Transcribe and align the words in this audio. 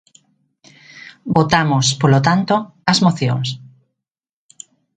Votamos, 1.37 1.85
polo 2.01 2.19
tanto, 2.27 2.55
as 2.91 2.97
mocións. 3.05 3.47